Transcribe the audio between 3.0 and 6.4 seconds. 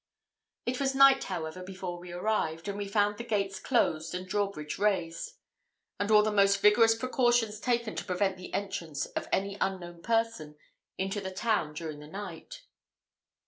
the gates closed and drawbridge raised; and all the